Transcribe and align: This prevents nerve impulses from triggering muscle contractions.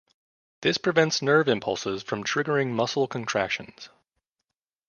This 0.63 0.79
prevents 0.79 1.21
nerve 1.21 1.47
impulses 1.47 2.01
from 2.01 2.23
triggering 2.23 2.69
muscle 2.71 3.05
contractions. 3.07 3.89